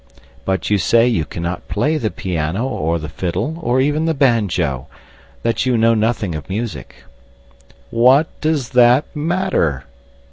But 0.45 0.71
you 0.71 0.79
say 0.79 1.07
you 1.07 1.25
cannot 1.25 1.67
play 1.67 1.99
the 1.99 2.09
piano 2.09 2.65
or 2.67 2.97
the 2.97 3.07
fiddle, 3.07 3.59
or 3.61 3.79
even 3.79 4.05
the 4.05 4.15
banjo; 4.15 4.87
that 5.43 5.67
you 5.67 5.77
know 5.77 5.93
nothing 5.93 6.33
of 6.33 6.49
music. 6.49 7.03
What 7.91 8.25
does 8.41 8.69
that 8.69 9.05
matter? 9.15 9.83